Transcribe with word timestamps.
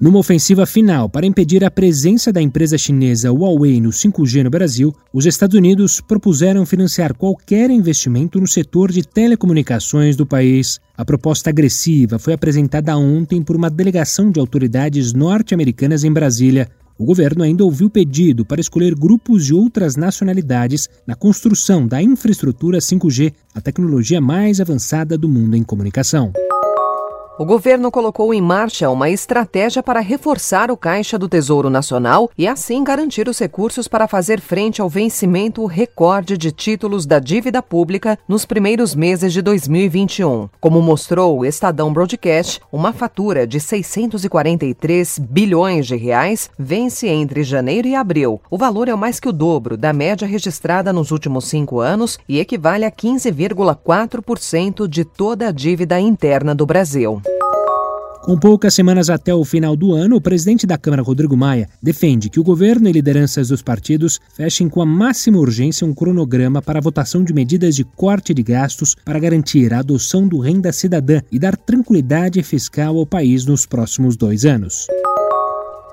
Numa 0.00 0.18
ofensiva 0.18 0.64
final 0.64 1.10
para 1.10 1.26
impedir 1.26 1.62
a 1.62 1.70
presença 1.70 2.32
da 2.32 2.40
empresa 2.40 2.78
chinesa 2.78 3.30
Huawei 3.30 3.82
no 3.82 3.90
5G 3.90 4.42
no 4.42 4.48
Brasil, 4.48 4.94
os 5.12 5.26
Estados 5.26 5.54
Unidos 5.54 6.00
propuseram 6.00 6.64
financiar 6.64 7.14
qualquer 7.14 7.68
investimento 7.68 8.40
no 8.40 8.46
setor 8.46 8.90
de 8.90 9.06
telecomunicações 9.06 10.16
do 10.16 10.24
país. 10.24 10.80
A 10.96 11.04
proposta 11.04 11.50
agressiva 11.50 12.18
foi 12.18 12.32
apresentada 12.32 12.96
ontem 12.96 13.42
por 13.42 13.54
uma 13.54 13.68
delegação 13.68 14.30
de 14.30 14.40
autoridades 14.40 15.12
norte-americanas 15.12 16.02
em 16.02 16.10
Brasília. 16.10 16.70
O 16.98 17.04
governo 17.04 17.42
ainda 17.42 17.62
ouviu 17.62 17.90
pedido 17.90 18.42
para 18.42 18.60
escolher 18.60 18.94
grupos 18.94 19.44
de 19.44 19.52
outras 19.52 19.96
nacionalidades 19.96 20.88
na 21.06 21.14
construção 21.14 21.86
da 21.86 22.00
infraestrutura 22.00 22.78
5G, 22.78 23.34
a 23.54 23.60
tecnologia 23.60 24.18
mais 24.18 24.62
avançada 24.62 25.18
do 25.18 25.28
mundo 25.28 25.58
em 25.58 25.62
comunicação. 25.62 26.32
O 27.40 27.44
governo 27.46 27.90
colocou 27.90 28.34
em 28.34 28.42
marcha 28.42 28.90
uma 28.90 29.08
estratégia 29.08 29.82
para 29.82 30.00
reforçar 30.00 30.70
o 30.70 30.76
caixa 30.76 31.18
do 31.18 31.26
Tesouro 31.26 31.70
Nacional 31.70 32.30
e 32.36 32.46
assim 32.46 32.84
garantir 32.84 33.30
os 33.30 33.38
recursos 33.38 33.88
para 33.88 34.06
fazer 34.06 34.42
frente 34.42 34.82
ao 34.82 34.90
vencimento 34.90 35.64
recorde 35.64 36.36
de 36.36 36.52
títulos 36.52 37.06
da 37.06 37.18
dívida 37.18 37.62
pública 37.62 38.18
nos 38.28 38.44
primeiros 38.44 38.94
meses 38.94 39.32
de 39.32 39.40
2021. 39.40 40.50
Como 40.60 40.82
mostrou 40.82 41.38
o 41.38 41.46
Estadão 41.46 41.90
Broadcast, 41.90 42.60
uma 42.70 42.92
fatura 42.92 43.46
de 43.46 43.58
643 43.58 45.18
bilhões 45.18 45.86
de 45.86 45.96
reais 45.96 46.50
vence 46.58 47.08
entre 47.08 47.42
janeiro 47.42 47.88
e 47.88 47.94
abril. 47.94 48.38
O 48.50 48.58
valor 48.58 48.86
é 48.86 48.94
mais 48.94 49.18
que 49.18 49.30
o 49.30 49.32
dobro 49.32 49.78
da 49.78 49.94
média 49.94 50.28
registrada 50.28 50.92
nos 50.92 51.10
últimos 51.10 51.46
cinco 51.46 51.80
anos 51.80 52.18
e 52.28 52.38
equivale 52.38 52.84
a 52.84 52.90
15,4% 52.90 54.86
de 54.86 55.06
toda 55.06 55.48
a 55.48 55.50
dívida 55.50 55.98
interna 55.98 56.54
do 56.54 56.66
Brasil. 56.66 57.22
Com 58.30 58.38
poucas 58.38 58.74
semanas 58.74 59.10
até 59.10 59.34
o 59.34 59.44
final 59.44 59.74
do 59.74 59.92
ano, 59.92 60.14
o 60.14 60.20
presidente 60.20 60.64
da 60.64 60.78
Câmara, 60.78 61.02
Rodrigo 61.02 61.36
Maia, 61.36 61.68
defende 61.82 62.30
que 62.30 62.38
o 62.38 62.44
governo 62.44 62.88
e 62.88 62.92
lideranças 62.92 63.48
dos 63.48 63.60
partidos 63.60 64.20
fechem 64.36 64.68
com 64.68 64.80
a 64.80 64.86
máxima 64.86 65.36
urgência 65.36 65.84
um 65.84 65.92
cronograma 65.92 66.62
para 66.62 66.78
a 66.78 66.80
votação 66.80 67.24
de 67.24 67.34
medidas 67.34 67.74
de 67.74 67.82
corte 67.82 68.32
de 68.32 68.44
gastos 68.44 68.94
para 69.04 69.18
garantir 69.18 69.74
a 69.74 69.80
adoção 69.80 70.28
do 70.28 70.38
renda 70.38 70.70
cidadã 70.70 71.20
e 71.32 71.40
dar 71.40 71.56
tranquilidade 71.56 72.40
fiscal 72.44 72.96
ao 72.98 73.04
país 73.04 73.44
nos 73.44 73.66
próximos 73.66 74.16
dois 74.16 74.44
anos. 74.44 74.86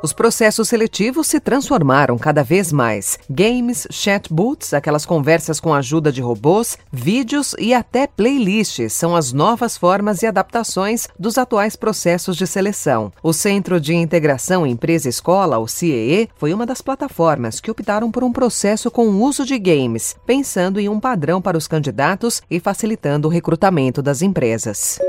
Os 0.02 0.14
processos 0.14 0.70
seletivos 0.70 1.28
se 1.28 1.40
transformaram 1.40 2.18
cada 2.20 2.44
vez 2.44 2.72
mais. 2.72 3.18
Games, 3.30 3.88
chatbots, 3.90 4.74
aquelas 4.74 5.06
conversas 5.06 5.60
com 5.60 5.74
ajuda 5.74 6.12
de 6.12 6.22
robôs, 6.22 6.78
vídeos 6.92 7.56
e 7.58 7.74
até 7.74 8.06
playlists 8.06 8.94
são 8.94 9.16
as 9.16 9.34
novas 9.34 9.76
formas 9.76 10.22
e 10.22 10.28
adaptações 10.28 11.08
dos 11.18 11.38
atuais 11.38 11.76
processos 11.76 12.38
de 12.38 12.46
seleção. 12.46 13.12
O 13.24 13.34
Centro 13.34 13.82
de 13.82 13.96
Integração 13.96 14.68
Empresa-Escola, 14.68 15.58
o 15.58 15.68
CIEE, 15.68 16.30
foi 16.36 16.54
uma 16.54 16.66
das 16.66 16.82
plataformas 16.82 17.60
que 17.60 17.72
optaram 17.72 18.12
por 18.12 18.24
um 18.24 18.32
processo 18.32 18.92
com 18.92 19.08
o 19.08 19.24
uso 19.24 19.46
de 19.46 19.58
games, 19.58 20.16
pensando 20.28 20.80
em 20.80 20.88
um 20.88 21.00
padrão 21.00 21.42
para 21.42 21.58
os 21.58 21.68
candidatos 21.68 22.42
e 22.52 22.60
facilitando 22.60 23.28
o 23.28 23.32
recrutamento 23.32 24.02
das 24.02 24.22
empresas. 24.22 25.00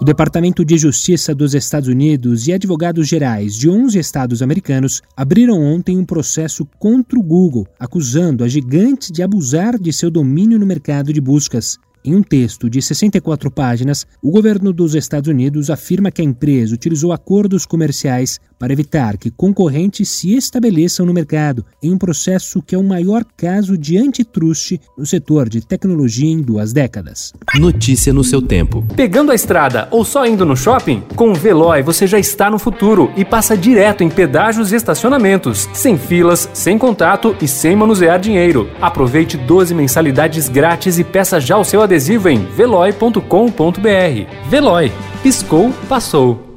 O 0.00 0.04
Departamento 0.04 0.64
de 0.64 0.76
Justiça 0.76 1.32
dos 1.32 1.54
Estados 1.54 1.88
Unidos 1.88 2.48
e 2.48 2.52
advogados 2.52 3.06
gerais 3.06 3.54
de 3.54 3.70
11 3.70 3.96
estados 3.96 4.42
americanos 4.42 5.00
abriram 5.16 5.62
ontem 5.62 5.96
um 5.96 6.04
processo 6.04 6.66
contra 6.80 7.16
o 7.16 7.22
Google, 7.22 7.66
acusando 7.78 8.42
a 8.42 8.48
gigante 8.48 9.12
de 9.12 9.22
abusar 9.22 9.78
de 9.78 9.92
seu 9.92 10.10
domínio 10.10 10.58
no 10.58 10.66
mercado 10.66 11.12
de 11.12 11.20
buscas. 11.20 11.78
Em 12.04 12.14
um 12.14 12.22
texto 12.22 12.68
de 12.68 12.82
64 12.82 13.50
páginas, 13.50 14.04
o 14.20 14.30
governo 14.30 14.72
dos 14.72 14.94
Estados 14.94 15.30
Unidos 15.30 15.70
afirma 15.70 16.10
que 16.10 16.20
a 16.20 16.24
empresa 16.24 16.74
utilizou 16.74 17.12
acordos 17.12 17.64
comerciais 17.64 18.40
para 18.64 18.72
evitar 18.72 19.18
que 19.18 19.30
concorrentes 19.30 20.08
se 20.08 20.34
estabeleçam 20.34 21.04
no 21.04 21.12
mercado, 21.12 21.66
em 21.82 21.92
um 21.92 21.98
processo 21.98 22.62
que 22.62 22.74
é 22.74 22.78
o 22.78 22.82
maior 22.82 23.22
caso 23.36 23.76
de 23.76 23.98
antitruste 23.98 24.80
no 24.96 25.04
setor 25.04 25.50
de 25.50 25.60
tecnologia 25.60 26.32
em 26.32 26.40
duas 26.40 26.72
décadas. 26.72 27.34
Notícia 27.56 28.10
no 28.10 28.24
seu 28.24 28.40
tempo. 28.40 28.82
Pegando 28.96 29.32
a 29.32 29.34
estrada 29.34 29.86
ou 29.90 30.02
só 30.02 30.24
indo 30.24 30.46
no 30.46 30.56
shopping? 30.56 31.02
Com 31.14 31.32
o 31.32 31.34
Veloy 31.34 31.82
você 31.82 32.06
já 32.06 32.18
está 32.18 32.48
no 32.48 32.58
futuro 32.58 33.12
e 33.18 33.22
passa 33.22 33.54
direto 33.54 34.02
em 34.02 34.08
pedágios 34.08 34.72
e 34.72 34.76
estacionamentos, 34.76 35.68
sem 35.74 35.98
filas, 35.98 36.48
sem 36.54 36.78
contato 36.78 37.36
e 37.42 37.46
sem 37.46 37.76
manusear 37.76 38.18
dinheiro. 38.18 38.70
Aproveite 38.80 39.36
12 39.36 39.74
mensalidades 39.74 40.48
grátis 40.48 40.98
e 40.98 41.04
peça 41.04 41.38
já 41.38 41.58
o 41.58 41.64
seu 41.64 41.82
adesivo 41.82 42.30
em 42.30 42.46
veloy.com.br. 42.46 43.18
Veloy. 44.48 44.90
Piscou, 45.22 45.70
passou. 45.86 46.53